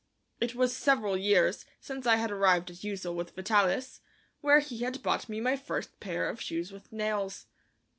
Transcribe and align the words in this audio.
It 0.39 0.55
was 0.55 0.75
several 0.75 1.15
years 1.15 1.63
since 1.79 2.07
I 2.07 2.15
had 2.15 2.31
arrived 2.31 2.71
at 2.71 2.77
Ussel 2.83 3.13
with 3.13 3.35
Vitalis, 3.35 3.99
where 4.39 4.57
he 4.59 4.79
had 4.79 5.03
bought 5.03 5.29
me 5.29 5.39
my 5.39 5.55
first 5.55 5.99
pair 5.99 6.27
of 6.27 6.41
shoes 6.41 6.71
with 6.71 6.91
nails. 6.91 7.45